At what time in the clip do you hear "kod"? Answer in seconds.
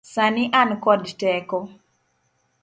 0.83-1.03